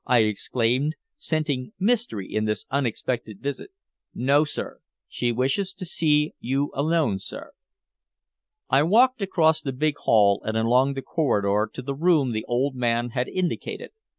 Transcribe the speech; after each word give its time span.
I 0.07 0.21
exclaimed, 0.21 0.95
scenting 1.19 1.73
mystery 1.77 2.25
in 2.33 2.45
this 2.45 2.65
unexpected 2.71 3.39
visit. 3.39 3.69
"No, 4.15 4.43
sir. 4.45 4.79
She 5.07 5.31
wishes 5.31 5.73
to 5.73 5.85
see 5.85 6.33
you 6.39 6.71
alone, 6.73 7.19
sir." 7.19 7.51
I 8.67 8.81
walked 8.81 9.21
across 9.21 9.61
the 9.61 9.71
big 9.71 9.97
hall 9.99 10.41
and 10.43 10.57
along 10.57 10.95
the 10.95 11.03
corridor 11.03 11.69
to 11.71 11.81
the 11.83 11.93
room 11.93 12.31
the 12.31 12.45
old 12.45 12.73
man 12.73 13.11
had 13.11 13.27
indicated. 13.27 13.91